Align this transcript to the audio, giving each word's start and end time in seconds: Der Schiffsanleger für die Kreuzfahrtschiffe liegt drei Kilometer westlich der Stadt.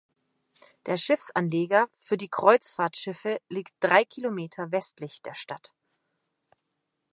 Der 0.87 0.97
Schiffsanleger 0.97 1.87
für 1.91 2.17
die 2.17 2.27
Kreuzfahrtschiffe 2.27 3.39
liegt 3.49 3.73
drei 3.81 4.03
Kilometer 4.03 4.71
westlich 4.71 5.21
der 5.21 5.35
Stadt. 5.35 5.75